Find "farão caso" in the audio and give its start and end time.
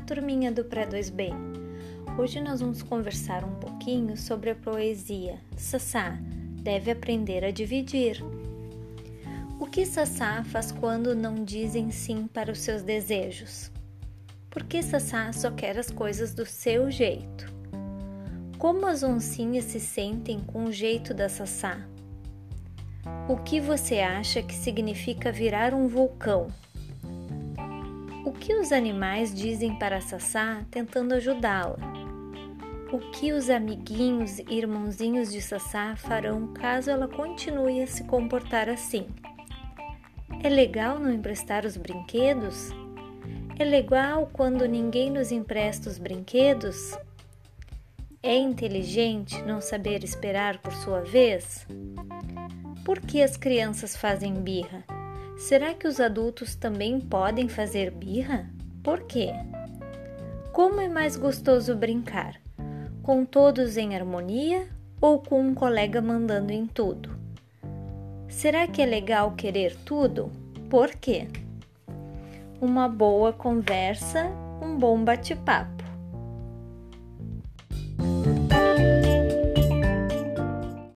35.96-36.90